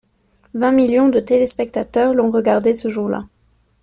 [0.55, 3.25] Vingt millions de téléspectateurs l'ont regardé ce jour là.